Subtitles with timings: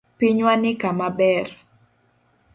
[0.17, 1.47] Pinywani kama ber.